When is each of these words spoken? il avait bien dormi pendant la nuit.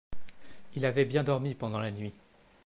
il 0.73 0.87
avait 0.87 1.05
bien 1.05 1.23
dormi 1.23 1.53
pendant 1.53 1.77
la 1.79 1.91
nuit. 1.91 2.15